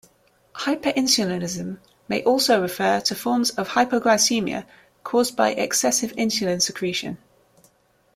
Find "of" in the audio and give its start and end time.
3.51-3.69